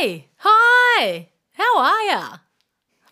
[0.00, 2.38] Hey, hi, how are ya?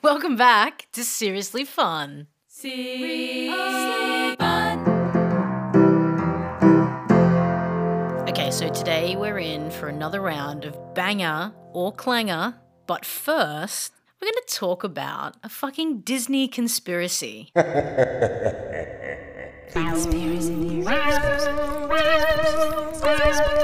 [0.02, 2.28] Welcome back to Seriously Fun.
[2.46, 4.88] Seriously Fun.
[8.26, 12.54] Okay, so today we're in for another round of banger or clanger,
[12.86, 17.50] but first, we're going to talk about a fucking Disney conspiracy.
[19.72, 20.86] Conspiracy theories.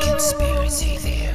[0.03, 1.34] Conspiracy theories.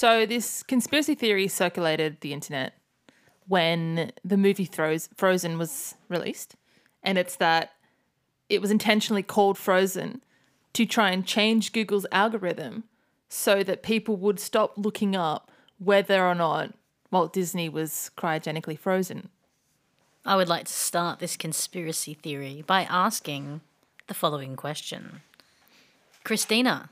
[0.00, 2.72] So this conspiracy theory circulated the internet
[3.46, 6.56] when the movie Throws, Frozen was released,
[7.02, 7.72] and it's that
[8.48, 10.22] it was intentionally called Frozen
[10.72, 12.84] to try and change Google's algorithm
[13.28, 16.72] so that people would stop looking up whether or not
[17.10, 19.28] Walt Disney was cryogenically frozen.
[20.24, 23.60] I would like to start this conspiracy theory by asking
[24.06, 25.20] the following question
[26.24, 26.88] Christina,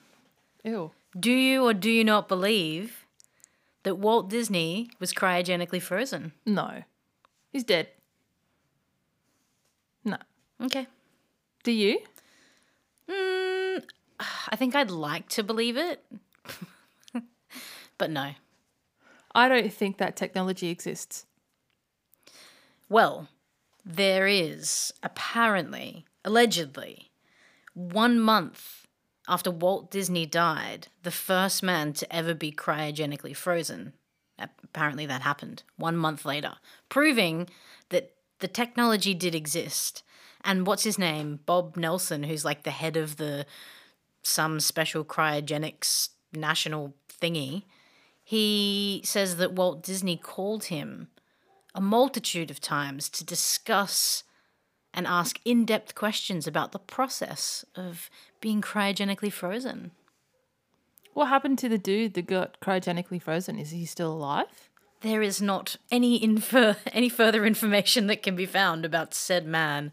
[0.63, 0.91] Ew.
[1.19, 3.07] Do you or do you not believe
[3.83, 6.33] that Walt Disney was cryogenically frozen?
[6.45, 6.83] No.
[7.51, 7.89] He's dead.
[10.05, 10.19] No.
[10.63, 10.87] Okay.
[11.65, 12.01] Do you?
[13.09, 13.83] Mm,
[14.49, 16.05] I think I'd like to believe it,
[17.99, 18.33] but no.
[19.35, 21.27] I don't think that technology exists.
[22.89, 23.29] Well,
[23.85, 27.11] there is apparently, allegedly,
[27.75, 28.88] one month
[29.29, 33.93] after Walt Disney died, the first man to ever be cryogenically frozen.
[34.39, 36.55] Apparently, that happened one month later,
[36.89, 37.49] proving
[37.91, 40.03] that the technology did exist.
[40.43, 41.41] And what's his name?
[41.45, 43.45] Bob Nelson, who's like the head of the
[44.23, 47.65] some special cryogenics national thingy.
[48.23, 51.09] He says that Walt Disney called him
[51.75, 54.25] a multitude of times to discuss
[54.95, 59.93] and ask in depth questions about the process of being cryogenically frozen.
[61.15, 63.59] What happened to the dude that got cryogenically frozen?
[63.59, 64.71] Is he still alive?
[65.01, 69.93] There is not any infer- any further information that can be found about said man,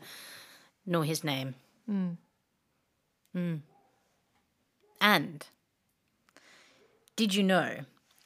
[0.85, 1.55] nor his name.
[1.89, 2.17] Mm.
[5.01, 5.45] And
[7.15, 7.79] did you know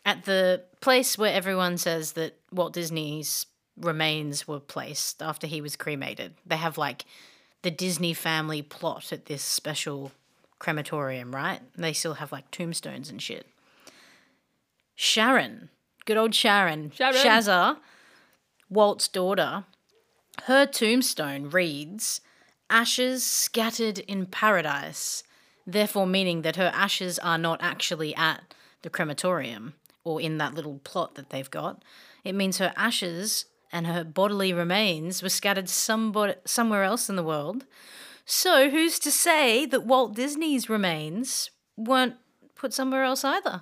[0.05, 3.45] at the place where everyone says that Walt Disney's
[3.79, 7.05] remains were placed after he was cremated, they have like
[7.61, 10.11] the Disney family plot at this special
[10.59, 11.61] crematorium, right?
[11.75, 13.47] They still have like tombstones and shit.
[14.95, 15.69] Sharon,
[16.05, 17.15] good old Sharon, Sharon.
[17.15, 17.77] Shazza,
[18.69, 19.63] Walt's daughter,
[20.43, 22.21] her tombstone reads,
[22.69, 25.23] Ashes scattered in paradise,
[25.65, 29.73] therefore meaning that her ashes are not actually at the crematorium
[30.03, 31.83] or in that little plot that they've got.
[32.23, 37.23] It means her ashes and her bodily remains were scattered somebody, somewhere else in the
[37.23, 37.65] world.
[38.25, 42.15] So who's to say that Walt Disney's remains weren't
[42.55, 43.61] put somewhere else either?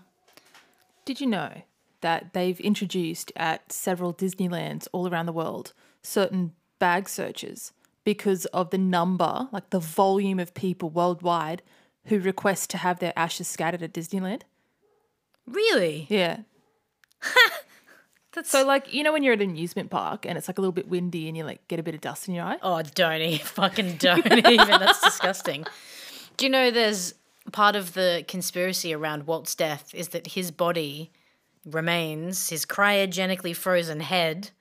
[1.05, 1.61] Did you know
[2.01, 8.69] that they've introduced at several Disneylands all around the world certain bag searches because of
[8.69, 11.61] the number, like the volume of people worldwide
[12.05, 14.43] who request to have their ashes scattered at Disneyland?
[15.45, 16.07] Really?
[16.09, 16.39] Yeah.
[18.37, 20.61] That's So, like, you know, when you're at an amusement park and it's like a
[20.61, 22.59] little bit windy and you like get a bit of dust in your eye?
[22.61, 24.67] Oh, don't even fucking don't even.
[24.67, 25.65] That's disgusting.
[26.37, 27.15] Do you know there's
[27.51, 31.11] part of the conspiracy around Walt's death is that his body
[31.65, 34.51] remains his cryogenically frozen head,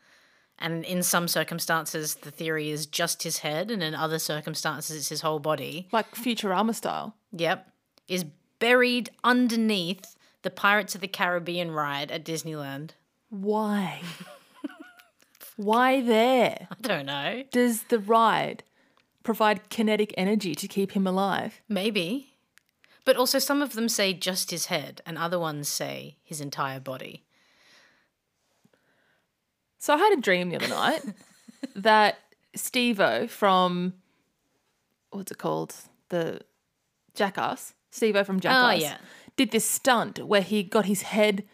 [0.58, 5.10] and in some circumstances the theory is just his head, and in other circumstances it's
[5.10, 5.87] his whole body.
[5.93, 7.14] Like Futurama style.
[7.32, 7.70] Yep,
[8.08, 8.25] is
[8.58, 12.93] buried underneath the Pirates of the Caribbean ride at Disneyland.
[13.41, 14.02] Why?
[15.56, 16.69] Why there?
[16.70, 17.44] I don't know.
[17.50, 18.62] Does the ride
[19.22, 21.60] provide kinetic energy to keep him alive?
[21.69, 22.34] Maybe.
[23.04, 26.80] But also, some of them say just his head, and other ones say his entire
[26.80, 27.25] body.
[29.78, 31.02] So I had a dream the other night
[31.76, 32.19] that
[32.54, 33.94] Steve-O from
[35.10, 35.75] what's it called?
[36.08, 36.41] The
[37.14, 37.75] Jackass.
[37.91, 38.75] Steve-O from oh, Jackass.
[38.75, 38.96] Oh, yeah.
[39.36, 41.44] Did this stunt where he got his head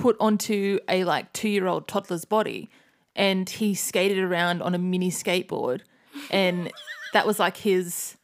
[0.00, 2.70] put onto a like two year old toddler's body
[3.14, 5.82] and he skated around on a mini skateboard
[6.30, 6.72] and
[7.12, 8.16] that was like his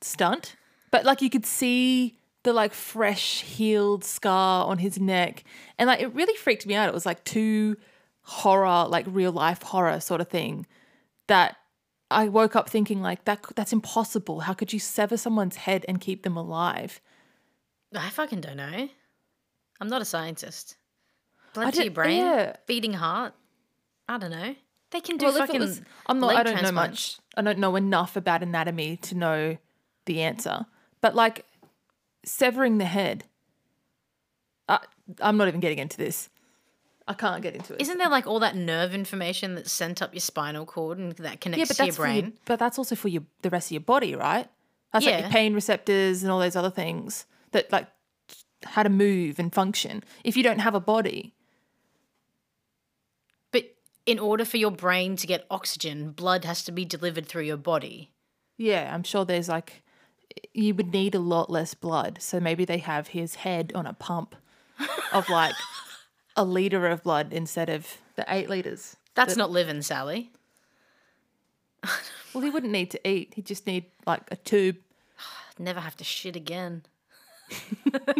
[0.00, 0.54] stunt.
[0.92, 5.42] But like you could see the like fresh healed scar on his neck
[5.78, 6.88] and like it really freaked me out.
[6.88, 7.76] It was like too
[8.22, 10.64] horror, like real life horror sort of thing
[11.26, 11.56] that
[12.08, 14.40] I woke up thinking like that that's impossible.
[14.40, 17.00] How could you sever someone's head and keep them alive?
[17.96, 18.88] I fucking don't know.
[19.80, 20.76] I'm not a scientist.
[21.54, 22.56] Blood to your brain, yeah.
[22.66, 23.34] beating heart.
[24.08, 24.54] I don't know.
[24.90, 25.60] They can do Well, fucking.
[25.60, 26.36] was, I'm not.
[26.36, 27.18] I don't know much.
[27.36, 29.56] I don't know enough about anatomy to know
[30.06, 30.66] the answer.
[31.00, 31.44] But like
[32.24, 33.24] severing the head,
[34.68, 34.78] uh,
[35.20, 36.28] I'm not even getting into this.
[37.06, 37.82] I can't get into it.
[37.82, 41.40] Isn't there like all that nerve information that's sent up your spinal cord and that
[41.40, 42.32] connects yeah, but to your that's your, brain?
[42.46, 44.48] but that's also for your the rest of your body, right?
[44.92, 45.20] That's like Yeah.
[45.20, 47.88] your pain receptors and all those other things that like
[48.64, 50.02] how to move and function.
[50.22, 51.34] If you don't have a body,
[54.06, 57.56] in order for your brain to get oxygen, blood has to be delivered through your
[57.56, 58.10] body.
[58.56, 59.82] yeah, I'm sure there's like
[60.52, 62.18] you would need a lot less blood.
[62.20, 64.34] So maybe they have his head on a pump
[65.12, 65.54] of like
[66.36, 68.96] a liter of blood instead of the eight liters.
[69.14, 70.30] That's not living, Sally.
[72.32, 73.34] Well, he wouldn't need to eat.
[73.34, 74.76] He'd just need like a tube.
[75.58, 76.82] Never have to shit again.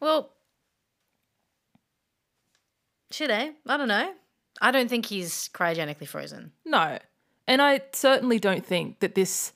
[0.00, 0.30] well,
[3.14, 3.52] should eh?
[3.66, 4.12] I don't know.
[4.60, 6.52] I don't think he's cryogenically frozen.
[6.64, 6.98] No.
[7.46, 9.52] And I certainly don't think that this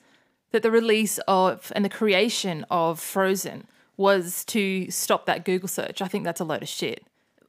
[0.51, 3.67] that the release of and the creation of Frozen
[3.97, 6.01] was to stop that Google search.
[6.01, 7.05] I think that's a load of shit.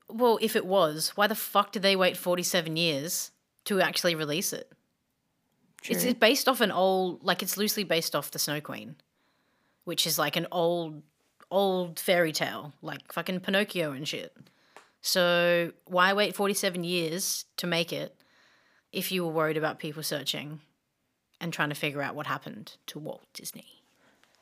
[0.08, 3.31] Well, if it was, why the fuck did they wait 47 years
[3.66, 4.72] to actually release it?
[5.84, 6.11] It's, True.
[6.11, 8.96] it's based off an old, like, it's loosely based off The Snow Queen,
[9.84, 11.02] which is like an old,
[11.50, 14.34] old fairy tale, like fucking Pinocchio and shit.
[15.00, 18.14] So why wait 47 years to make it
[18.92, 20.60] if you were worried about people searching
[21.40, 23.82] and trying to figure out what happened to Walt Disney?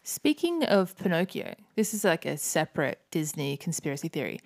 [0.03, 4.41] Speaking of Pinocchio, this is like a separate Disney conspiracy theory.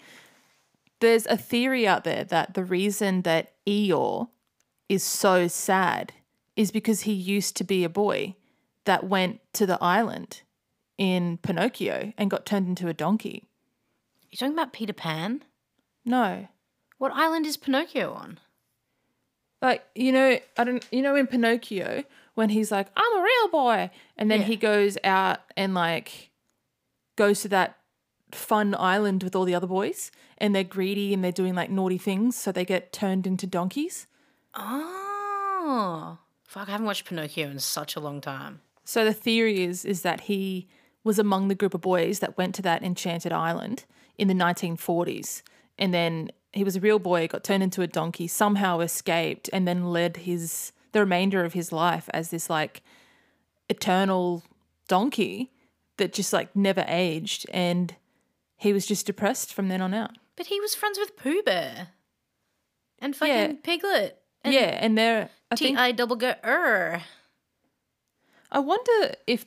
[1.00, 4.28] There's a theory out there that the reason that Eeyore
[4.88, 6.14] is so sad
[6.56, 8.34] is because he used to be a boy
[8.84, 10.42] that went to the island
[10.98, 13.48] in Pinocchio and got turned into a donkey.
[14.30, 15.42] You're talking about Peter Pan?
[16.04, 16.48] No.
[16.98, 18.38] What island is Pinocchio on?
[19.62, 22.04] Like, you know, I don't you know in Pinocchio
[22.34, 24.46] when he's like, I'm a real boy and then Yeah.
[24.46, 26.30] he goes out and like
[27.16, 27.76] goes to that
[28.32, 31.98] fun island with all the other boys and they're greedy and they're doing like naughty
[31.98, 34.06] things so they get turned into donkeys.
[34.54, 36.68] Oh, fuck!
[36.68, 38.60] I haven't watched Pinocchio in such a long time.
[38.84, 40.68] So the theory is is that he
[41.04, 43.84] was among the group of boys that went to that enchanted island
[44.18, 45.42] in the 1940s
[45.80, 49.66] and then he was a real boy got turned into a donkey somehow escaped and
[49.66, 52.82] then led his the remainder of his life as this like
[53.68, 54.42] eternal
[54.88, 55.50] donkey
[55.96, 57.94] that just like never aged and
[58.56, 60.18] he was just depressed from then on out.
[60.36, 61.88] But he was friends with Pooh Bear
[62.98, 63.52] and fucking Yeah.
[63.62, 64.18] Piglet.
[64.42, 67.02] And yeah, and there I T I double G er.
[68.50, 69.46] I wonder if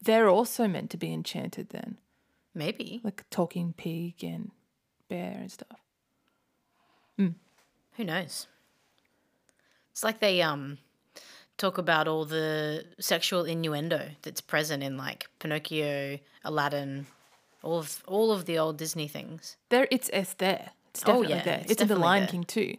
[0.00, 1.98] they're also meant to be enchanted then.
[2.54, 3.00] Maybe.
[3.04, 4.50] Like talking pig and
[5.16, 5.78] and stuff.
[7.96, 8.46] Who knows?
[9.90, 10.78] It's like they um
[11.58, 17.06] talk about all the sexual innuendo that's present in like Pinocchio, Aladdin,
[17.62, 19.56] all of all of the old Disney things.
[19.68, 20.70] There, it's it's there.
[20.90, 21.58] It's Oh, definitely yeah, there.
[21.60, 22.30] it's It's, in the Lion there.
[22.30, 22.76] King too,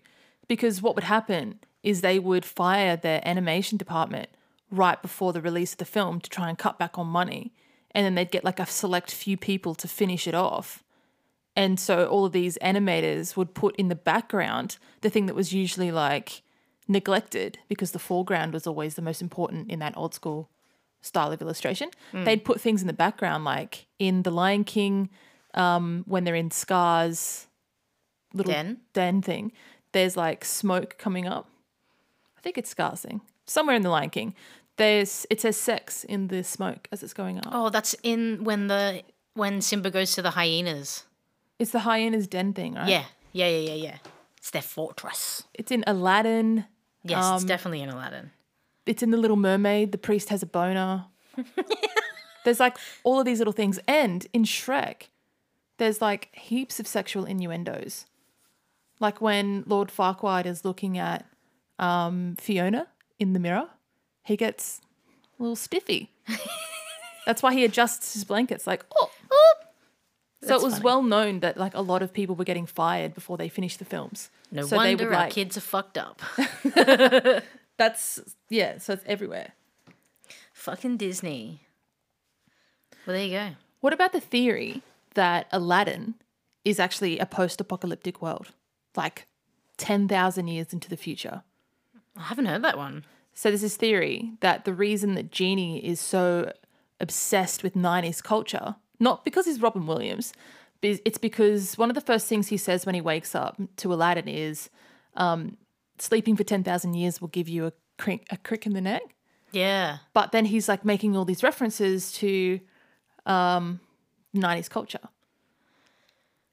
[0.48, 4.30] because what would happen is they would fire their animation department
[4.72, 7.54] right before the release of the film to try and cut back on money,
[7.92, 10.83] and then they'd get like a select few people to finish it off.
[11.56, 15.54] And so all of these animators would put in the background the thing that was
[15.54, 16.42] usually like
[16.88, 20.50] neglected because the foreground was always the most important in that old school
[21.02, 21.90] style of illustration.
[22.12, 22.24] Hmm.
[22.24, 25.10] They'd put things in the background like in The Lion King,
[25.54, 27.48] um, when they're in Scar's
[28.34, 28.80] little Den?
[28.94, 29.52] den thing,
[29.92, 31.48] there's like smoke coming up.
[32.38, 33.22] I think it's Scar's thing.
[33.46, 34.34] Somewhere in The Lion King.
[34.78, 37.50] There's it says sex in the smoke as it's going up.
[37.52, 39.04] Oh, that's in when the
[39.36, 41.04] when Simba goes to the hyenas.
[41.64, 42.90] It's the hyena's den thing, right?
[42.90, 43.98] Yeah, yeah, yeah, yeah, yeah.
[44.36, 45.44] It's their fortress.
[45.54, 46.66] It's in Aladdin.
[47.06, 48.32] Yes, Um, it's definitely in Aladdin.
[48.86, 49.94] It's in The Little Mermaid.
[49.94, 51.06] The priest has a boner.
[52.44, 53.80] there's like all of these little things.
[53.88, 55.04] And in Shrek,
[55.78, 58.08] there's like heaps of sexual innuendos.
[59.00, 61.26] Like when Lord Farquaad is looking at
[61.80, 62.88] um, Fiona
[63.20, 63.70] in the mirror,
[64.26, 64.82] he gets
[65.40, 66.12] a little stiffy.
[67.26, 69.54] That's why he adjusts his blankets, like, oh, oh.
[70.46, 70.84] So it was funny.
[70.84, 73.86] well known that like a lot of people were getting fired before they finished the
[73.86, 74.30] films.
[74.52, 76.22] No so they wonder would our like kids are fucked up.
[77.78, 78.20] that's
[78.50, 79.54] yeah, so it's everywhere.
[80.54, 81.62] Fucking Disney.
[83.06, 83.50] Well, there you go.
[83.82, 84.82] What about the theory
[85.16, 86.16] that Aladdin
[86.64, 88.52] is actually a post apocalyptic world,
[88.96, 89.28] like
[89.78, 91.44] 10,000 years into the future?
[92.18, 93.04] I haven't heard that one.
[93.34, 96.54] So, there's this theory that the reason that Genie is so
[97.02, 100.34] obsessed with 90s culture, not because he's Robin Williams,
[100.82, 103.94] but it's because one of the first things he says when he wakes up to
[103.94, 104.70] Aladdin is
[105.16, 105.58] um,
[106.00, 109.04] sleeping for 10,000 years will give you a crick, a crick in the neck.
[109.52, 110.00] Yeah.
[110.16, 112.60] but then he's like making all these references to
[113.28, 113.80] um
[114.36, 115.08] 90s culture.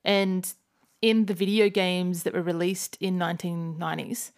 [0.05, 0.53] And
[1.01, 4.33] in the video games that were released in 1990s,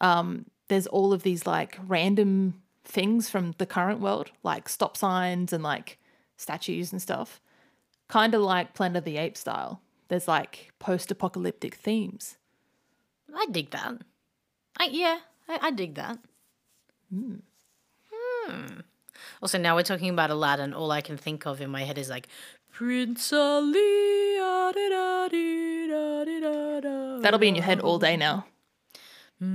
[0.00, 5.52] um, there's all of these like random things from the current world, like stop signs
[5.52, 5.98] and like
[6.36, 7.40] statues and stuff.
[8.08, 9.80] Kind of like Planet of the Apes style.
[10.08, 12.36] There's like post-apocalyptic themes.
[13.34, 13.98] I dig that.
[14.78, 16.18] I yeah, I, I dig that.
[17.10, 17.36] Hmm.
[19.42, 20.72] Also, now we're talking about Aladdin.
[20.72, 22.28] All I can think of in my head is like
[22.72, 24.36] Prince Ali.
[24.38, 27.18] da, da, dee, da, dee, da, da.
[27.20, 28.46] That'll be in your head all day now.
[29.40, 29.46] Do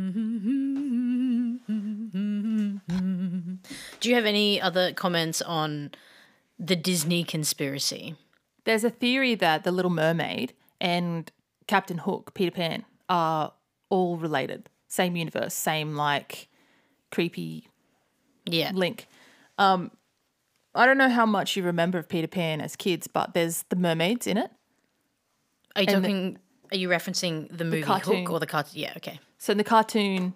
[4.09, 5.91] you have any other comments on
[6.59, 8.15] the Disney conspiracy?
[8.65, 11.31] There's a theory that the Little Mermaid and
[11.67, 13.53] Captain Hook, Peter Pan, are
[13.89, 14.69] all related.
[14.87, 16.47] Same universe, same like
[17.11, 17.67] creepy
[18.45, 18.71] Yeah.
[18.73, 19.07] link.
[19.57, 19.91] Um,
[20.75, 23.75] I don't know how much you remember of Peter Pan as kids, but there's the
[23.75, 24.51] mermaids in it.
[25.75, 26.37] Are you and the-
[26.71, 28.21] are you referencing the movie cartoon.
[28.25, 28.79] Hook or the cartoon?
[28.81, 28.93] Yeah.
[28.97, 29.19] Okay.
[29.37, 30.33] So in the cartoon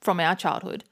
[0.00, 0.84] from our childhood,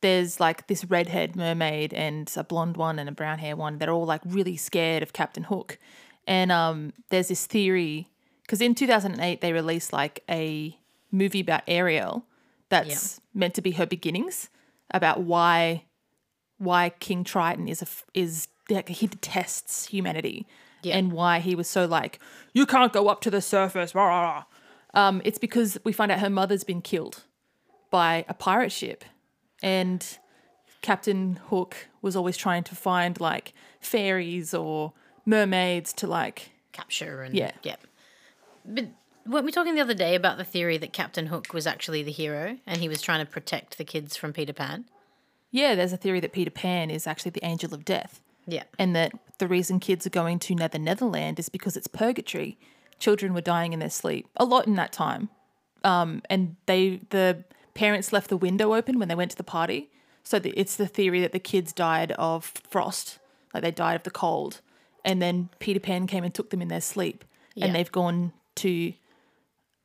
[0.00, 3.78] there's like this redhead mermaid and a blonde one and a brown hair one.
[3.78, 5.78] They're all like really scared of Captain Hook.
[6.26, 8.08] And um, there's this theory
[8.42, 10.76] because in 2008 they released like a
[11.10, 12.24] movie about Ariel
[12.68, 14.48] that's meant to be her beginnings
[14.92, 15.84] about why
[16.58, 20.46] why King Triton is a is like he detests humanity
[20.82, 20.96] Yeah.
[20.98, 22.20] and why he was so like
[22.52, 23.94] you can't go up to the surface.
[23.94, 24.44] Rah, rah, rah."
[24.92, 27.24] Um, it's because we find out her mother's been killed
[27.90, 29.04] by a pirate ship,
[29.62, 30.18] and
[30.82, 34.92] Captain Hook was always trying to find like fairies or
[35.26, 37.50] mermaids to like Capture and Yeah.
[37.62, 37.76] yeah.
[38.64, 38.86] But
[39.26, 42.12] weren't we talking the other day about the theory that Captain Hook was actually the
[42.12, 44.84] hero and he was trying to protect the kids from Peter Pan?
[45.50, 45.74] yeah.
[45.74, 48.20] There's a theory that Peter Pan is actually the angel of death.
[48.46, 48.64] Yeah.
[48.78, 52.58] and that the reason kids are going to Nether Netherland is because it's purgatory.
[52.98, 55.28] Children were dying in their sleep a lot in that time,
[55.84, 59.90] um, and they the parents left the window open when they went to the party.
[60.24, 63.18] So the, it's the theory that the kids died of frost,
[63.54, 64.60] like they died of the cold,
[65.04, 67.24] and then Peter Pan came and took them in their sleep,
[67.54, 67.66] Yeah.
[67.66, 68.92] and they've gone to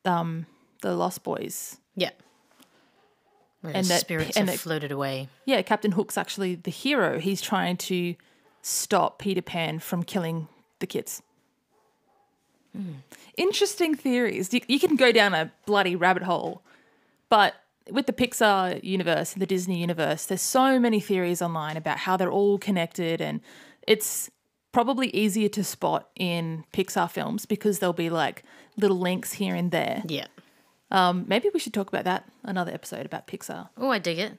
[0.04, 0.46] um,
[0.82, 1.78] the Lost Boys.
[1.94, 2.10] Yeah.
[3.62, 5.28] Where And the that- spirits and have that- floated away.
[5.46, 7.18] Yeah, Captain Hook's actually the hero.
[7.18, 8.14] He's trying to
[8.62, 10.48] stop Peter Pan from killing
[10.80, 11.22] the kids.
[13.38, 14.52] Interesting theories.
[14.52, 16.62] You, you can go down a bloody rabbit hole,
[17.30, 17.54] but
[17.90, 22.16] with the Pixar universe and the Disney universe, there's so many theories online about how
[22.16, 23.40] they're all connected, and
[23.86, 24.30] it's
[24.72, 28.42] probably easier to spot in Pixar films because there'll be like
[28.76, 30.02] little links here and there.
[30.06, 30.26] Yeah.
[30.90, 33.70] Um, maybe we should talk about that another episode about Pixar.
[33.76, 34.38] Oh, I dig it.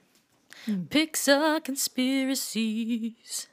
[0.66, 3.46] Pixar conspiracies.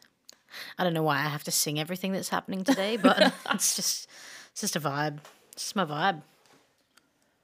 [0.78, 4.08] I don't know why I have to sing everything that's happening today, but it's just
[4.52, 5.20] it's just a vibe.
[5.52, 6.22] It's just my vibe.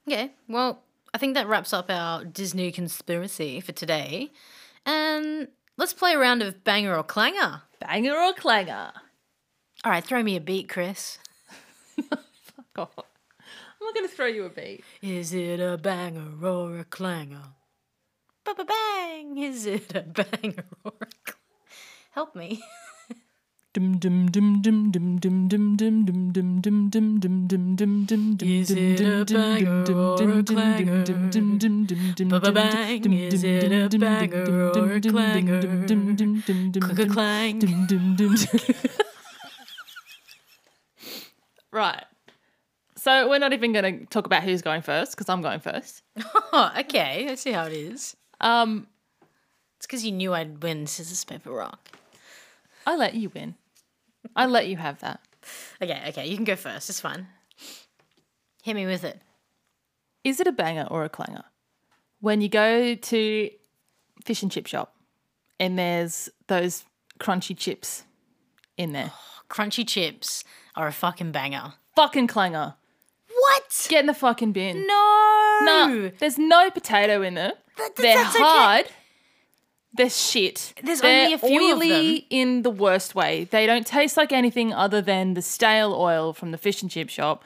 [0.08, 0.81] Okay, well,
[1.13, 4.32] I think that wraps up our Disney conspiracy for today.
[4.86, 7.63] And let's play a round of banger or clanger.
[7.80, 8.91] Banger or clanger?
[9.84, 11.18] All right, throw me a beat, Chris.
[12.74, 12.88] God.
[12.98, 14.84] I'm not going to throw you a beat.
[15.01, 17.56] Is it a banger or a clanger?
[18.46, 19.38] Ba ba bang!
[19.38, 21.39] Is it a banger or a clanger?
[22.12, 22.62] Help me.
[23.74, 27.75] Dum dum dum dum dum dum dum dum dum dum dum dum dum dum dum
[27.78, 31.06] dum dum Is it a banger or a clanger?
[32.28, 35.86] Ba-ba-bang, is it a banger or a clanger?
[37.08, 37.58] Clang.
[41.72, 42.04] Right.
[42.98, 46.04] So we're not even going to talk about who's going first because I'm going first.
[46.51, 47.30] Oh, okay.
[47.32, 48.18] I see how it is.
[48.42, 48.88] Um,
[49.78, 51.98] It's because you knew I'd win scissors, paper, rock.
[52.86, 53.56] I let you win.
[54.36, 55.20] I let you have that.
[55.82, 56.28] Okay, okay.
[56.28, 56.90] You can go first.
[56.90, 57.28] It's fine.
[58.63, 59.22] Hit me with it.
[60.24, 61.44] Is it a banger or a clanger?
[62.20, 63.50] When you go to
[64.24, 64.96] fish and chip shop
[65.60, 66.86] and there's those
[67.20, 68.04] crunchy chips
[68.78, 69.12] in there.
[69.50, 70.44] Crunchy chips
[70.75, 71.74] are a fucking banger.
[71.96, 72.75] Fucking clanger.
[73.28, 73.88] What?
[73.90, 74.86] Get in the fucking bin.
[74.86, 75.60] No.
[75.63, 77.54] No, there's no potato in them.
[77.78, 78.92] That- They're that's okay.
[79.93, 80.74] They're shit.
[80.81, 82.25] There's They're only a few of oily them.
[82.29, 83.43] in the worst way.
[83.45, 87.10] They don't taste like anything other than the stale oil from the fish and chip
[87.10, 87.43] shop.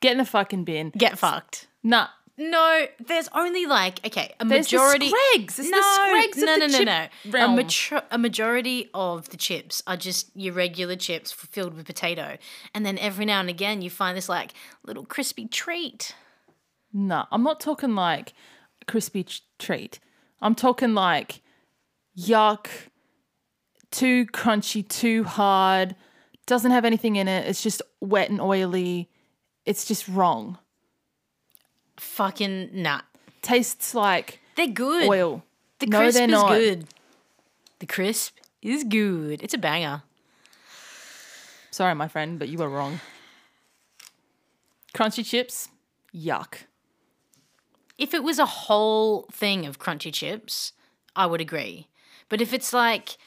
[0.00, 0.90] Get in the fucking bin.
[0.96, 1.66] Get fucked.
[1.82, 2.08] Nah.
[2.38, 5.08] No, there's only like okay, a There's the majority.
[5.10, 5.58] scrags.
[5.58, 6.86] It's the no, of no, the no, no, chip
[7.26, 7.30] no.
[7.30, 7.52] realm.
[7.52, 12.38] A, mature, a majority of the chips are just your regular chips filled with potato,
[12.74, 16.14] and then every now and again you find this like little crispy treat.
[16.90, 17.26] Nah.
[17.30, 18.32] I'm not talking like
[18.80, 20.00] a crispy ch- treat.
[20.40, 21.42] I'm talking like
[22.18, 22.68] yuck,
[23.90, 25.94] too crunchy, too hard,
[26.46, 27.46] doesn't have anything in it.
[27.46, 29.08] It's just wet and oily.
[29.64, 30.58] It's just wrong.
[31.98, 33.02] Fucking nah.
[33.42, 35.08] Tastes like They're good.
[35.08, 35.44] oil.
[35.78, 36.48] The No, crisp is not.
[36.50, 36.86] good.
[37.80, 39.42] The crisp is good.
[39.42, 40.02] It's a banger.
[41.70, 43.00] Sorry, my friend, but you were wrong.
[44.94, 45.68] Crunchy chips,
[46.14, 46.54] yuck.
[47.98, 50.72] If it was a whole thing of crunchy chips,
[51.16, 51.88] I would agree.
[52.32, 53.18] But if it's like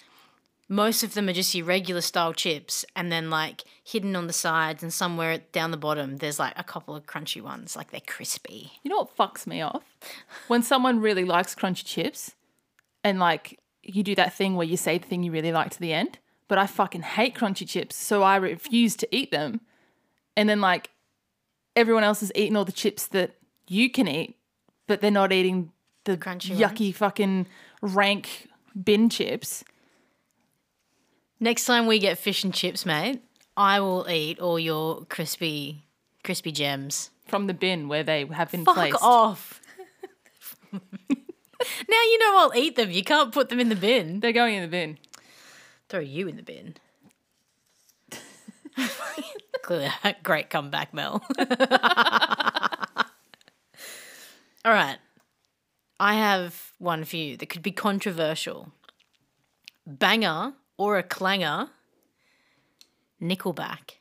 [0.67, 4.33] most of them are just your regular style chips and then like hidden on the
[4.33, 8.01] sides and somewhere down the bottom there's like a couple of crunchy ones like they're
[8.01, 8.71] crispy.
[8.81, 9.83] You know what fucks me off?
[10.47, 12.33] When someone really likes crunchy chips
[13.03, 15.79] and like you do that thing where you say the thing you really like to
[15.79, 19.62] the end, but I fucking hate crunchy chips, so I refuse to eat them.
[20.35, 20.89] And then like
[21.75, 23.35] everyone else is eating all the chips that
[23.67, 24.39] you can eat,
[24.88, 25.74] but they're not eating
[26.05, 27.45] the Crunchy yucky fucking
[27.81, 28.47] rank
[28.82, 29.63] bin chips.
[31.39, 33.22] Next time we get fish and chips, mate,
[33.58, 35.84] I will eat all your crispy
[36.24, 37.12] crispy gems.
[37.27, 38.98] From the bin where they have been Fuck placed.
[39.01, 39.62] off.
[40.72, 40.79] now
[41.89, 42.91] you know I'll eat them.
[42.91, 44.20] You can't put them in the bin.
[44.20, 44.98] They're going in the bin.
[45.89, 46.75] Throw you in the bin.
[50.24, 51.24] Great comeback, Mel.
[54.65, 54.98] All right.
[56.00, 58.72] I have one for you that could be controversial.
[59.86, 61.68] Banger or a clanger?
[63.22, 63.96] Nickelback.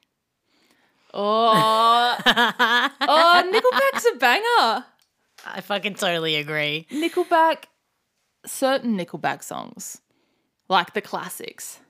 [1.13, 4.85] Oh, oh, Nickelback's a banger.
[5.47, 6.87] I fucking totally agree.
[6.91, 7.65] Nickelback,
[8.47, 10.01] certain Nickelback songs,
[10.69, 11.81] like the classics,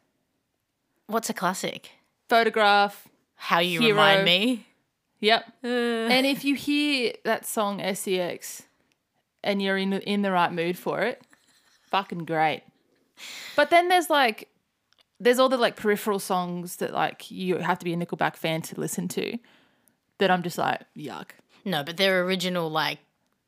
[1.06, 1.90] What's a classic?
[2.30, 3.06] Photograph.
[3.36, 3.90] How you Hero.
[3.94, 4.66] remind me.
[5.20, 5.44] Yep.
[5.62, 8.62] Uh, And if you hear that song SEX
[9.44, 11.22] and you're in in the right mood for it,
[11.90, 12.62] fucking great.
[13.56, 14.48] But then there's like
[15.20, 18.62] there's all the like peripheral songs that like you have to be a Nickelback fan
[18.62, 19.38] to listen to
[20.18, 21.30] that I'm just like yuck.
[21.64, 22.98] no, but their original, like,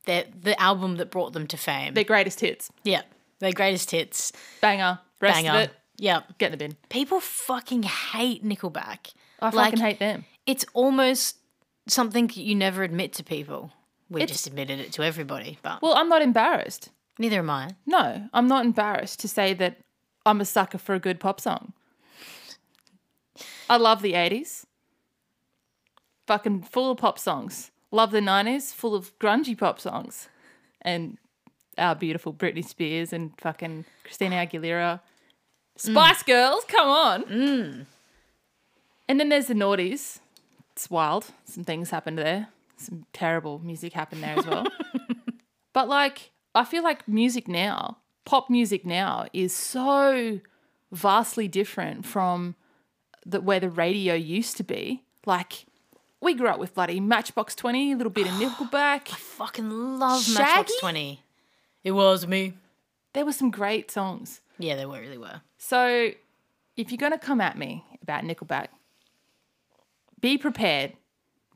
[0.07, 1.95] their, the album that brought them to fame.
[1.95, 2.71] Their greatest hits.
[2.85, 3.03] yeah,
[3.41, 4.33] their greatest hits.
[4.61, 5.01] Banger.
[5.21, 5.51] Rest Banger.
[5.51, 6.39] of it, Yep.
[6.39, 6.77] get in the bin.
[6.89, 9.13] People fucking hate Nickelback.
[9.41, 10.25] I Like- fucking hate them.
[10.47, 11.37] It's almost
[11.89, 13.73] something you never admit to people.
[14.09, 16.91] We It's- just admitted it to everybody, but Well, I'm not embarrassed.
[17.19, 17.71] neither am I.
[17.87, 19.79] No, I'm not embarrassed to say that
[20.25, 21.73] I'm a sucker for a good pop song.
[23.69, 24.67] I love the 80s.
[26.27, 27.71] Fucking full of pop songs.
[27.91, 30.29] Love the 90s, full of grungy pop songs.
[30.83, 31.19] And
[31.79, 35.01] our beautiful Britney Spears and fucking Christina Aguilera.
[35.77, 37.23] Spice Girls, come on.
[37.25, 37.87] Mm.
[39.09, 40.21] And then there's the noughties.
[40.73, 41.27] It's wild.
[41.45, 42.49] Some things happened there.
[42.77, 44.67] Some terrible music happened there as well.
[45.77, 50.41] But like, I feel like music now, pop music now, is so
[50.91, 52.55] vastly different from
[53.27, 55.03] the where the radio used to be.
[55.27, 55.67] Like,
[56.23, 59.13] we grew up with bloody Matchbox Twenty, a little bit of Nickelback.
[59.13, 60.39] I fucking love Shaggy?
[60.39, 61.23] Matchbox 20.
[61.85, 62.55] It was me.
[63.13, 64.41] There were some great songs.
[64.59, 65.43] Yeah, they were, really were.
[65.59, 66.13] So,
[66.79, 68.69] if you're gonna come at me about Nickelback,
[70.23, 70.95] be prepared.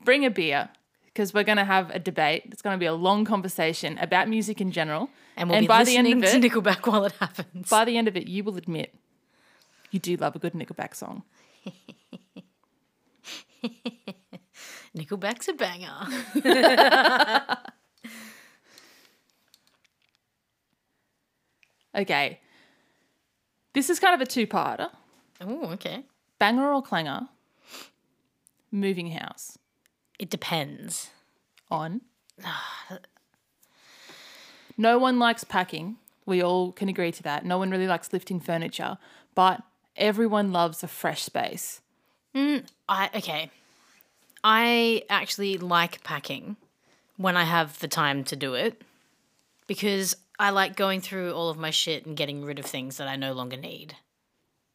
[0.03, 0.69] Bring a beer
[1.13, 2.43] because we're gonna have a debate.
[2.51, 5.09] It's gonna be a long conversation about music in general.
[5.37, 7.69] And we'll be by the end of it, to Nickelback while it happens.
[7.69, 8.93] by the end of it, you will admit
[9.91, 11.23] you do love a good Nickelback song.
[14.95, 16.07] Nickelback's a banger.
[21.93, 22.39] Okay.
[23.73, 24.89] This is kind of a two-parter.
[25.41, 26.05] oh, okay.
[26.39, 27.27] Banger or clanger?
[28.71, 29.57] Moving house.
[30.21, 31.09] It depends.
[31.71, 32.01] On.
[34.77, 35.97] no one likes packing.
[36.27, 37.43] We all can agree to that.
[37.43, 38.99] No one really likes lifting furniture,
[39.33, 39.63] but
[39.97, 41.81] everyone loves a fresh space.
[42.35, 43.49] Mm, I okay.
[44.43, 46.55] I actually like packing
[47.17, 48.79] when I have the time to do it
[49.65, 53.07] because I like going through all of my shit and getting rid of things that
[53.07, 53.95] I no longer need.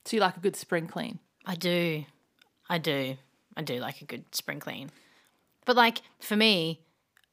[0.04, 1.20] So you like a good spring clean.
[1.44, 2.04] I do.
[2.68, 3.16] I do.
[3.56, 4.90] I do like a good spring clean.
[5.66, 6.80] But like for me,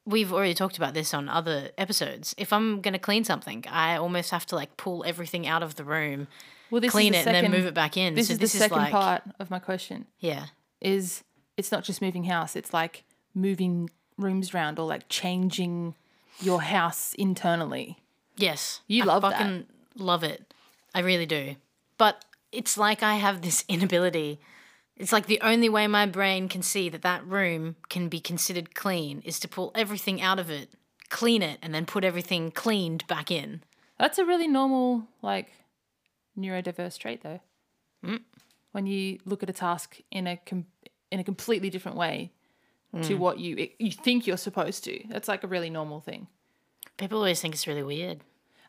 [0.06, 2.36] we've already talked about this on other episodes.
[2.38, 5.76] If I'm going to clean something, I almost have to like pull everything out of
[5.76, 6.28] the room,
[6.70, 8.16] Well, this clean it the and then move it back in.
[8.16, 10.08] This so is this the second is like part of my question.
[10.20, 10.48] yeah.
[10.82, 11.24] Is
[11.56, 15.96] it's not just moving house, it's like moving rooms around or like changing
[16.42, 18.00] your house internally.
[18.36, 18.82] Yes.
[18.88, 19.34] You I love that.
[19.38, 19.66] fucking
[19.96, 20.54] love it.
[20.94, 21.56] I really do.
[21.98, 24.40] But it's like I have this inability.
[24.96, 28.76] It's like the only way my brain can see that that room can be considered
[28.76, 30.70] clean is to pull everything out of it,
[31.10, 33.64] clean it, and then put everything cleaned back in.
[34.00, 35.48] That's a really normal, like,
[36.38, 37.40] neurodiverse trait, though.
[38.72, 40.66] when you look at a task in a com-
[41.12, 42.32] in a completely different way
[43.04, 45.04] to what you you think you're supposed to.
[45.10, 46.28] That's like a really normal thing.
[46.98, 48.20] People always think it's really weird.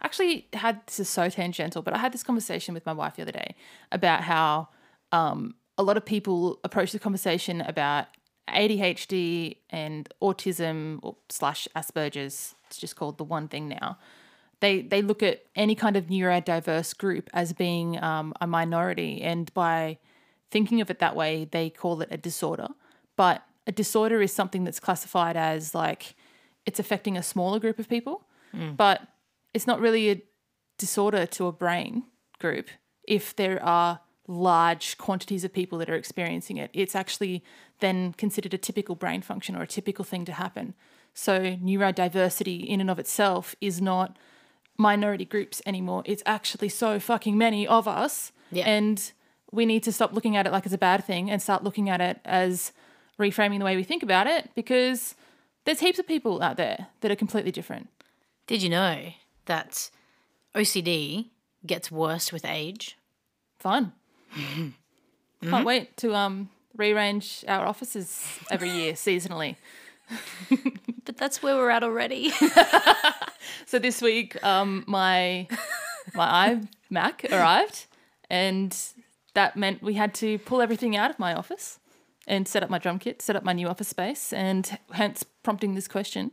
[0.01, 3.23] actually had this is so tangential, but I had this conversation with my wife the
[3.23, 3.55] other day
[3.93, 4.69] about how
[5.13, 8.07] um, a lot of people approach the conversation about
[8.49, 12.55] ADHD and autism or slash Asperger's.
[12.67, 13.99] It's just called the one thing now.
[14.61, 19.53] They they look at any kind of neurodiverse group as being um, a minority, and
[19.55, 19.99] by
[20.51, 22.69] thinking of it that way, they call it a disorder.
[23.17, 26.15] But a disorder is something that's classified as like
[26.67, 28.27] it's affecting a smaller group of people,
[28.77, 29.03] but
[29.53, 30.23] it's not really a
[30.79, 32.05] disorder to a brain
[32.39, 32.69] group
[33.07, 36.71] if there are large quantities of people that are experiencing it.
[36.73, 37.43] It's actually
[37.81, 40.75] then considered a typical brain function or a typical thing to happen.
[41.13, 44.17] So neurodiversity in and of itself is not
[44.77, 46.03] minority groups anymore.
[46.07, 48.33] It's actually so fucking many of us.
[48.51, 48.65] Yeah.
[48.67, 49.13] And
[49.53, 51.89] we need to stop looking at it like it's a bad thing and start looking
[51.89, 52.73] at it as
[53.19, 55.15] reframing the way we think about it because
[55.65, 57.89] there's heaps of people out there that are completely different.
[58.47, 59.13] Did you know
[59.47, 59.91] that
[60.55, 61.31] OCD
[61.65, 62.99] gets worse with age?
[63.59, 63.93] Fun.
[65.43, 69.57] Can't wait to um rearrange our offices every year seasonally.
[71.07, 72.33] But that's where we're at already.
[73.67, 75.47] So this week, um, my
[76.15, 76.59] my
[76.91, 77.87] iMac arrived,
[78.31, 78.77] and
[79.35, 81.79] that meant we had to pull everything out of my office
[82.27, 85.75] and set up my drum kit, set up my new office space, and hence prompting
[85.75, 86.31] this question.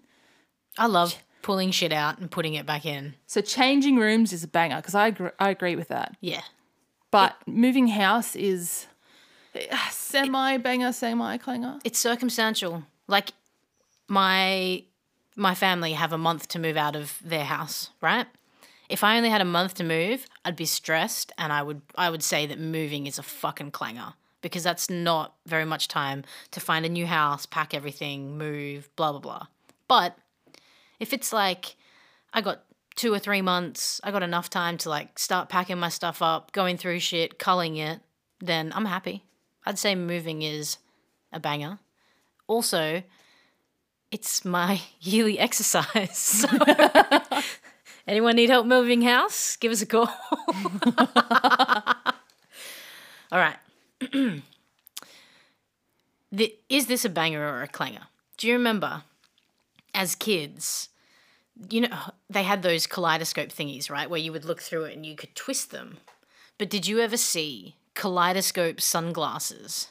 [0.78, 3.16] I love pulling shit out and putting it back in.
[3.28, 6.16] So changing rooms is a banger because I I agree with that.
[6.22, 6.42] Yeah.
[7.12, 8.88] But moving house is
[9.90, 11.80] semi banger, semi clanger.
[11.84, 12.84] It's circumstantial.
[13.08, 13.34] Like
[14.08, 14.84] my
[15.36, 18.28] my family have a month to move out of their house, right?
[18.90, 22.10] If I only had a month to move, I'd be stressed and I would I
[22.10, 26.60] would say that moving is a fucking clanger because that's not very much time to
[26.60, 29.48] find a new house, pack everything, move, blah blah blah.
[29.88, 30.18] But
[31.00, 31.76] if it's like
[32.34, 32.64] I got
[32.96, 36.52] 2 or 3 months, I got enough time to like start packing my stuff up,
[36.52, 38.02] going through shit, culling it,
[38.40, 39.24] then I'm happy.
[39.66, 40.78] I'd say moving is
[41.32, 41.80] a banger.
[42.48, 43.04] Also,
[44.12, 46.18] it's my yearly exercise.
[46.18, 46.48] So
[48.08, 49.56] anyone need help moving house?
[49.56, 50.08] Give us a call.
[53.32, 53.56] All right.
[56.32, 58.08] the, is this a banger or a clanger?
[58.38, 59.04] Do you remember
[59.94, 60.90] as kids,
[61.70, 61.98] you know,
[62.30, 64.10] they had those kaleidoscope thingies, right?
[64.10, 65.98] Where you would look through it and you could twist them.
[66.58, 69.88] But did you ever see kaleidoscope sunglasses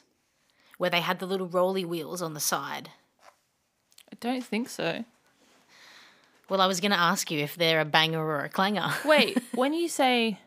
[0.78, 2.90] where they had the little rolly wheels on the side?
[4.12, 5.04] I don't think so.
[6.48, 8.92] Well, I was going to ask you if they're a banger or a clanger.
[9.04, 10.38] Wait, when you say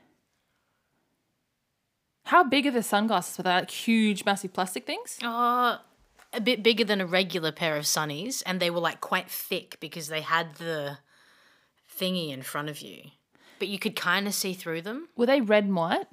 [2.25, 3.37] how big are the sunglasses?
[3.37, 5.17] Were they like huge, massive plastic things?
[5.21, 5.77] Uh,
[6.31, 9.77] a bit bigger than a regular pair of sunnies, and they were like quite thick
[9.79, 10.97] because they had the
[11.99, 13.11] thingy in front of you.
[13.59, 15.07] But you could kind of see through them.
[15.15, 16.07] Were they red and white?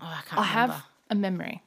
[0.00, 0.74] Oh, I can't I remember.
[0.74, 1.62] have a memory.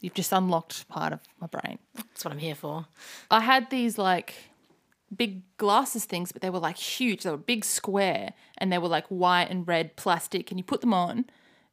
[0.00, 1.78] You've just unlocked part of my brain.
[1.94, 2.86] That's what I'm here for.
[3.30, 4.34] I had these like
[5.14, 7.22] big glasses things, but they were like huge.
[7.22, 10.50] They were big square and they were like white and red plastic.
[10.50, 11.26] And you put them on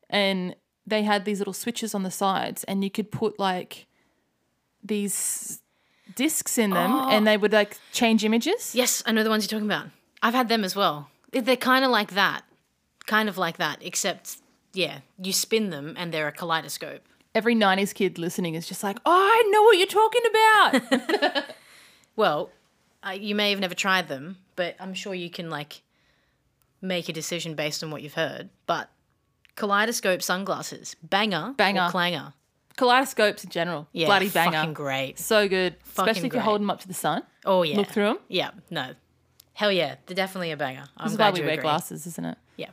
[0.09, 3.87] and they had these little switches on the sides and you could put like
[4.83, 5.61] these
[6.15, 7.31] discs in them and oh.
[7.31, 8.73] they would like change images.
[8.73, 9.87] Yes, I know the ones you're talking about.
[10.21, 11.09] I've had them as well.
[11.31, 12.43] They're kind of like that.
[13.07, 14.37] Kind of like that, except,
[14.73, 17.01] yeah, you spin them and they're a kaleidoscope.
[17.33, 21.45] Every 90s kid listening is just like, oh, I know what you're talking about.
[22.17, 22.51] Well,
[23.07, 25.81] uh, you may have never tried them, but I'm sure you can like
[26.81, 28.49] make a decision based on what you've heard.
[28.67, 28.89] But
[29.55, 31.87] kaleidoscope sunglasses, banger, Banger.
[31.89, 32.33] clanger,
[32.77, 33.87] Kaleidoscopes in general.
[33.93, 34.51] yeah, Bloody banger.
[34.57, 35.19] fucking great.
[35.19, 35.75] So good.
[35.83, 36.43] Fucking Especially if you great.
[36.43, 37.23] hold them up to the sun.
[37.45, 38.17] Oh yeah, Look through them.
[38.27, 38.91] Yeah, no,
[39.53, 40.85] hell yeah, they're definitely a banger.
[40.97, 41.63] I'm This is why glad we you wear agree.
[41.63, 42.37] glasses, isn't it?
[42.57, 42.69] Yeah,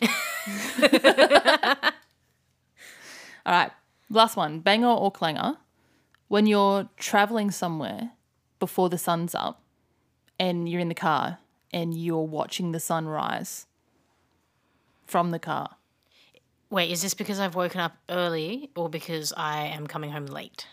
[3.46, 3.70] All right.
[4.10, 4.60] Last one.
[4.60, 5.56] Banger or clanger.
[6.28, 8.10] When you're traveling somewhere
[8.58, 9.62] before the sun's up
[10.38, 11.38] and you're in the car
[11.72, 13.66] and you're watching the sun rise
[15.06, 15.76] from the car.
[16.70, 20.66] wait, is this because I've woken up early or because I am coming home late?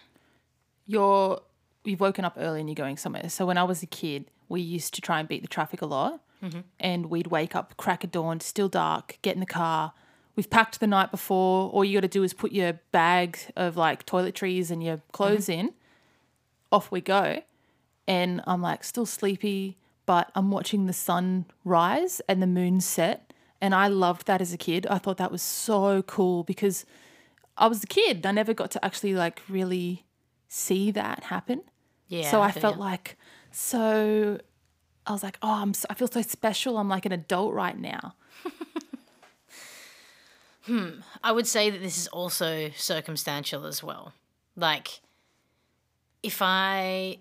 [0.87, 1.39] You're
[1.83, 3.29] you've woken up early and you're going somewhere.
[3.29, 5.85] So when I was a kid, we used to try and beat the traffic a
[5.85, 6.21] lot.
[6.43, 6.59] Mm-hmm.
[6.79, 9.93] And we'd wake up crack of dawn, still dark, get in the car.
[10.35, 11.69] We've packed the night before.
[11.69, 15.47] All you got to do is put your bag of like toiletries and your clothes
[15.47, 15.67] mm-hmm.
[15.67, 15.73] in.
[16.71, 17.41] Off we go.
[18.07, 23.31] And I'm like still sleepy, but I'm watching the sun rise and the moon set.
[23.61, 24.85] And I loved that as a kid.
[24.87, 26.85] I thought that was so cool because
[27.57, 28.25] I was a kid.
[28.25, 30.03] I never got to actually like really
[30.49, 31.61] see that happen.
[32.13, 32.29] Yeah.
[32.29, 32.83] so I felt ya.
[32.83, 33.17] like
[33.51, 34.39] so.
[35.05, 35.73] I was like, oh, I'm.
[35.73, 36.77] So, I feel so special.
[36.77, 38.13] I'm like an adult right now.
[40.63, 40.89] hmm.
[41.23, 44.13] I would say that this is also circumstantial as well.
[44.55, 45.01] Like,
[46.21, 47.17] if I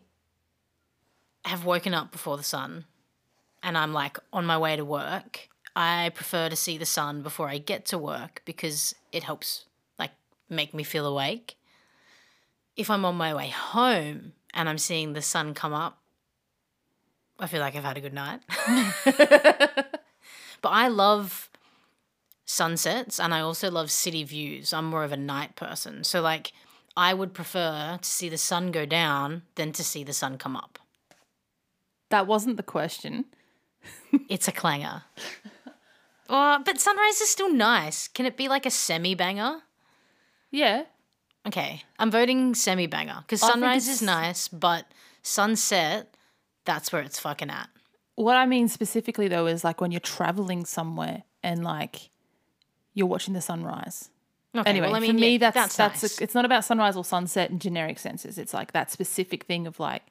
[1.46, 2.84] have woken up before the sun
[3.62, 7.48] and I'm like on my way to work, I prefer to see the sun before
[7.48, 9.64] I get to work because it helps
[9.98, 10.12] like
[10.50, 11.56] make me feel awake.
[12.76, 15.98] If I'm on my way home and I'm seeing the sun come up,
[17.38, 18.40] I feel like I've had a good night.
[19.04, 21.50] but I love
[22.44, 24.72] sunsets and I also love city views.
[24.72, 26.04] I'm more of a night person.
[26.04, 26.52] So like
[26.96, 30.56] I would prefer to see the sun go down than to see the sun come
[30.56, 30.78] up.
[32.10, 33.26] That wasn't the question.
[34.28, 35.02] It's a clanger.
[36.28, 38.08] Oh, but sunrise is still nice.
[38.08, 39.62] Can it be like a semi banger?
[40.50, 40.84] Yeah,
[41.46, 44.86] Okay, I'm voting semi banger because I think sunrise is it's- nice, but
[45.22, 46.14] sunset,
[46.64, 47.68] that's where it's fucking at.
[48.14, 52.10] What I mean specifically though is like when you're traveling somewhere and like
[52.94, 54.10] you're watching the sunrise.
[54.54, 56.20] Okay, Anyway, well, I for me, yeah, that's that's, nice.
[56.20, 58.36] a, it's not about sunrise or sunset in generic senses.
[58.36, 60.02] It's like that specific thing of like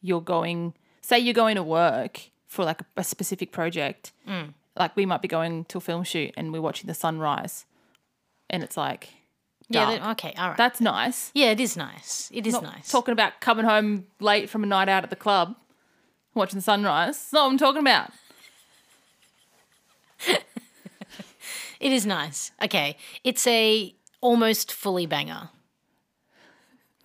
[0.00, 4.12] you're going, say you're going to work for like a, a specific project.
[4.26, 4.54] Mm.
[4.78, 7.66] Like we might be going to a film shoot and we're watching the sunrise,
[8.48, 9.08] and it's like
[9.74, 10.56] yeah, that- okay, all right.
[10.56, 11.30] that's nice.
[11.34, 12.30] yeah, it is nice.
[12.32, 12.90] It is Not nice.
[12.90, 15.56] Talking about coming home late from a night out at the club,
[16.34, 17.16] watching the sunrise.
[17.16, 18.10] That's not what I'm talking about.
[21.80, 22.52] It is nice.
[22.62, 25.48] Okay, it's a almost fully banger.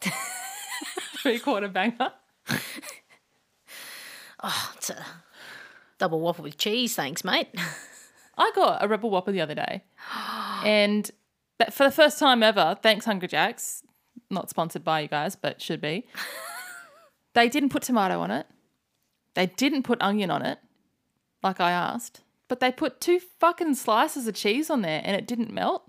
[1.18, 2.14] Three quarter banger.
[4.44, 5.04] Oh, it's a
[5.98, 7.48] double whopper with cheese, thanks, mate.
[8.38, 9.84] I got a Rebel Whopper the other day,
[10.64, 11.10] and
[11.60, 13.84] that- for the first time ever, thanks Hungry Jacks,
[14.30, 16.06] not sponsored by you guys, but should be.
[17.34, 18.48] They didn't put tomato on it.
[19.36, 20.58] They didn't put onion on it,
[21.44, 22.22] like I asked.
[22.48, 25.84] But they put two fucking slices of cheese on there, and it didn't melt.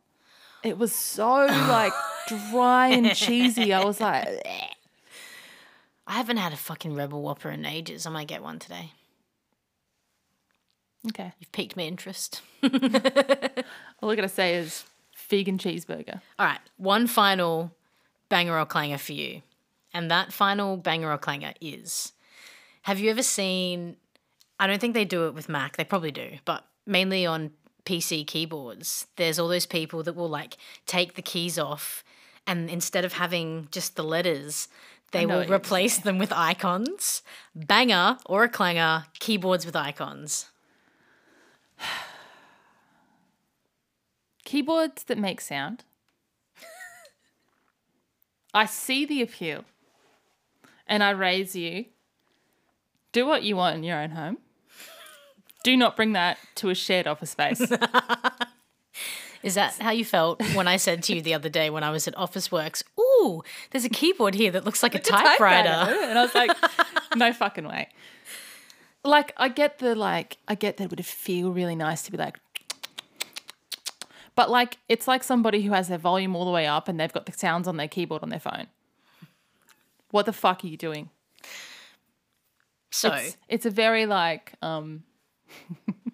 [0.63, 1.95] It was so like
[2.27, 3.73] dry and cheesy.
[3.73, 4.43] I was like, "Bleh."
[6.07, 8.05] I haven't had a fucking Rebel Whopper in ages.
[8.05, 8.93] I might get one today.
[11.09, 11.33] okay.
[11.39, 12.43] You've piqued my interest.
[12.63, 14.85] All I gotta say is
[15.29, 16.21] vegan cheeseburger.
[16.38, 17.73] All right, one final
[18.29, 19.43] banger or clanger for you.
[19.93, 22.12] And that final banger or clanger is
[22.83, 23.97] Have you ever seen?
[24.61, 27.53] I don't think they do it with Mac, they probably do, but mainly on
[27.85, 32.03] PC keyboards, there's all those people that will like take the keys off
[32.47, 34.69] and instead of having just the letters,
[35.12, 37.23] they will replace them with icons.
[37.55, 40.47] Banger or a clanger, keyboards with icons.
[44.49, 45.85] Keyboards that make sound.
[48.55, 49.67] I see the appeal.
[50.87, 51.85] And I raise you.
[53.13, 54.39] Do what you want in your own home.
[55.65, 57.61] Do not bring that to a shared office space.
[59.43, 61.91] Is that how you felt when I said to you the other day when I
[61.91, 65.69] was at Officeworks, ooh, there's a keyboard here that looks like a typewriter?
[65.69, 66.57] And I was like,
[67.15, 67.91] no fucking way.
[69.05, 72.17] Like, I get the, like, I get that it would feel really nice to be
[72.17, 72.41] like,
[74.38, 77.12] but like, it's like somebody who has their volume all the way up and they've
[77.12, 78.68] got the sounds on their keyboard on their phone.
[80.12, 81.11] What the fuck are you doing?
[82.92, 85.03] So, It's, it's a very like, um,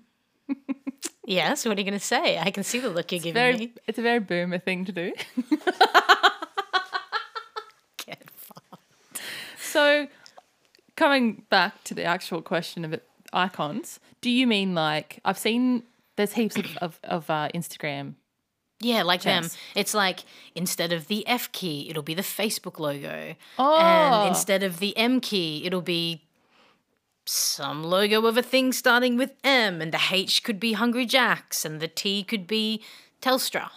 [1.26, 2.38] yes, what are you going to say?
[2.38, 3.74] I can see the look you're giving very, me.
[3.86, 5.12] it's a very boomer thing to do.
[8.06, 9.20] Get fucked.
[9.60, 10.08] So,
[10.96, 15.82] coming back to the actual question of it, icons, do you mean like I've seen
[16.16, 18.14] there's heaps of of, of uh, Instagram.
[18.80, 19.48] Yeah, like them.
[19.74, 20.20] It's like
[20.54, 23.34] instead of the F key, it'll be the Facebook logo.
[23.58, 26.24] Oh, And instead of the M key, it'll be
[27.24, 29.80] some logo of a thing starting with M.
[29.80, 31.64] And the H could be Hungry Jacks.
[31.64, 32.82] And the T could be
[33.22, 33.70] Telstra.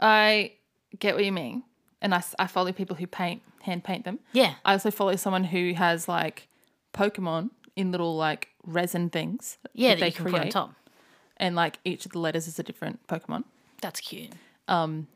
[0.00, 0.52] I
[0.98, 1.62] get what you mean,
[2.00, 4.20] and I, I follow people who paint hand paint them.
[4.32, 4.54] Yeah.
[4.64, 6.48] I also follow someone who has like
[6.94, 9.58] Pokemon in little like resin things.
[9.74, 10.74] Yeah, that that, can put on top.
[11.38, 13.44] And like each of the letters is a different Pokemon.
[13.80, 14.32] That's cute.
[14.68, 15.06] Um,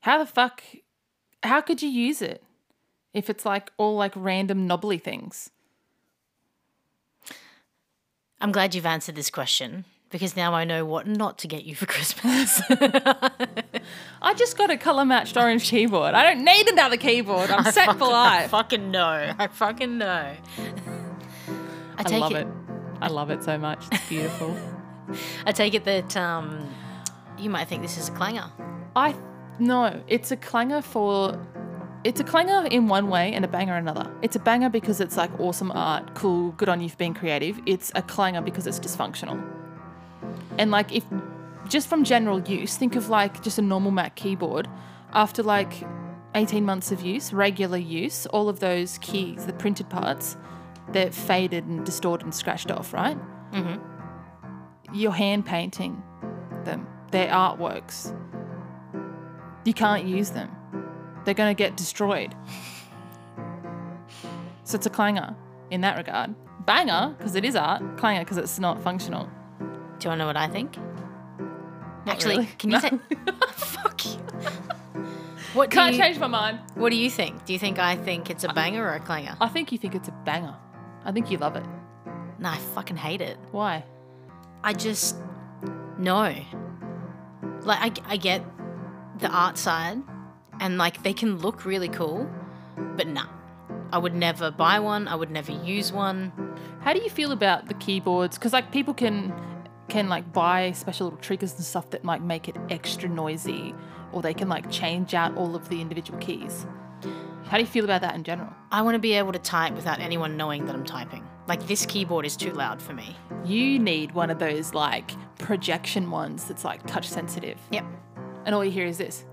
[0.00, 0.62] how the fuck?
[1.42, 2.42] How could you use it
[3.12, 5.50] if it's like all like random knobbly things?
[8.40, 11.74] I'm glad you've answered this question because now I know what not to get you
[11.74, 12.60] for Christmas.
[14.22, 16.14] I just got a color matched orange keyboard.
[16.14, 17.50] I don't need another keyboard.
[17.50, 18.44] I'm set for life.
[18.44, 19.34] I fucking know.
[19.38, 20.06] I fucking know.
[20.06, 20.38] I
[21.98, 22.65] I take love it, it.
[23.00, 23.84] I love it so much.
[23.92, 24.56] It's beautiful.
[25.46, 26.68] I take it that um,
[27.38, 28.50] you might think this is a clanger.
[28.94, 29.14] I
[29.58, 31.38] no, it's a clanger for
[32.04, 34.10] it's a clanger in one way and a banger another.
[34.22, 37.58] It's a banger because it's like awesome art, cool, good on you for being creative.
[37.66, 39.42] It's a clanger because it's dysfunctional.
[40.58, 41.04] And like if
[41.68, 44.68] just from general use, think of like just a normal Mac keyboard.
[45.12, 45.72] After like
[46.34, 50.36] 18 months of use, regular use, all of those keys, the printed parts,
[50.92, 53.18] they're faded and distorted and scratched off, right?
[53.52, 53.80] Mhm.
[54.92, 56.02] You're hand painting
[56.64, 56.86] them.
[57.10, 58.14] They're artworks.
[59.64, 60.50] You can't use them.
[61.24, 62.34] They're going to get destroyed.
[64.64, 65.34] So it's a clanger
[65.70, 66.34] in that regard.
[66.66, 67.82] Banger, because it is art.
[67.96, 69.24] Clanger, because it's not functional.
[69.58, 70.76] Do you want to know what I think?
[72.04, 72.48] Not Actually, really.
[72.58, 72.80] can you No.
[72.80, 72.90] say
[73.54, 74.18] fuck you?
[75.54, 76.58] What Can't you, change my mind.
[76.74, 77.44] What do you think?
[77.44, 79.36] Do you think I think it's a banger or a clanger?
[79.40, 80.54] I think you think it's a banger.
[81.06, 81.64] I think you love it.
[82.38, 83.38] No, I fucking hate it.
[83.52, 83.84] Why?
[84.62, 85.16] I just
[85.98, 86.34] no.
[87.62, 88.44] Like I, I get
[89.18, 90.02] the art side,
[90.60, 92.28] and like they can look really cool,
[92.96, 93.26] but nah.
[93.92, 95.06] I would never buy one.
[95.06, 96.32] I would never use one.
[96.80, 98.36] How do you feel about the keyboards?
[98.36, 99.32] Because like people can
[99.88, 103.74] can like buy special little triggers and stuff that might make it extra noisy,
[104.12, 106.66] or they can like change out all of the individual keys.
[107.48, 108.52] How do you feel about that in general?
[108.72, 111.24] I want to be able to type without anyone knowing that I'm typing.
[111.46, 113.16] Like this keyboard is too loud for me.
[113.44, 117.84] You need one of those like projection ones that's like touch sensitive, Yep.
[118.44, 119.24] and all you hear is this.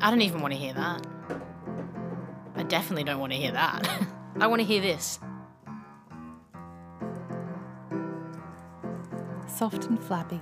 [0.00, 1.06] I don't even want to hear that.
[2.56, 3.88] I definitely don't want to hear that.
[4.40, 5.18] I want to hear this.
[9.48, 10.40] Soft and flappy.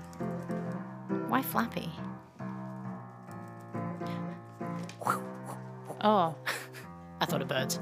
[1.29, 1.91] Why flappy?
[6.03, 6.35] Oh,
[7.21, 7.79] I thought of birds.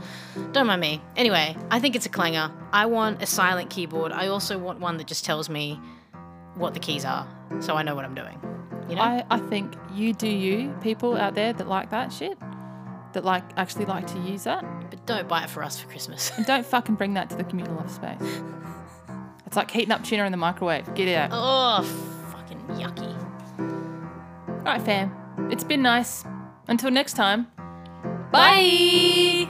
[0.52, 1.00] Don't mind me.
[1.16, 2.52] Anyway, I think it's a clanger.
[2.72, 4.12] I want a silent keyboard.
[4.12, 5.80] I also want one that just tells me
[6.56, 7.26] what the keys are,
[7.60, 8.38] so I know what I'm doing.
[8.88, 9.02] You know?
[9.02, 12.38] I, I think you do you, people out there that like that shit,
[13.12, 14.64] that like actually like to use that.
[14.90, 16.32] but don't buy it for us for Christmas.
[16.36, 18.42] And don't fucking bring that to the communal office space.
[19.46, 20.94] It's like heating up tuna in the microwave.
[20.94, 21.30] Get it out.
[21.32, 21.82] oh,
[22.32, 23.16] fucking yucky.
[24.58, 25.12] All right, fam.
[25.50, 26.24] It's been nice.
[26.68, 27.48] Until next time.
[28.32, 29.48] Bye.